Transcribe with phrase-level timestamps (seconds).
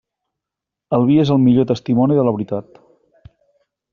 [0.97, 2.83] El vi és el millor testimoni de la veritat.